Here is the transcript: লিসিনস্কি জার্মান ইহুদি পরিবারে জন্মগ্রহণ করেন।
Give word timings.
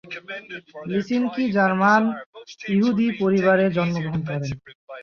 লিসিনস্কি 0.89 1.43
জার্মান 1.55 2.03
ইহুদি 2.69 3.07
পরিবারে 3.21 3.65
জন্মগ্রহণ 3.75 4.21
করেন। 4.27 4.51